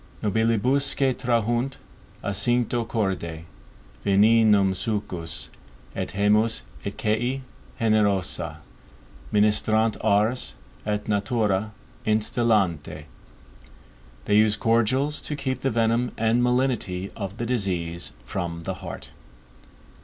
[0.23, 1.77] NOBILIBUSQUE TRAHUNT,
[2.23, 3.45] A CINCTO CORDE,
[4.03, 5.51] VENENUM, SUCCIS
[5.95, 7.41] ET GEMMIS, ET QUÆ
[7.79, 8.61] GENEROSA,
[9.31, 10.55] MINISTRANT ARS,
[10.87, 11.71] ET NATURA,
[12.05, 12.81] INSTILLANT.
[14.25, 19.11] _They use cordials, to keep the venom and malignity of the disease from the heart.